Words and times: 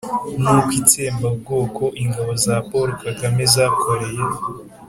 n'uko 0.41 0.69
itsembabwoko 0.81 1.83
ingabo 2.03 2.31
za 2.45 2.55
Paul 2.69 2.89
Kagame 3.03 3.43
zakoreye 3.53 4.23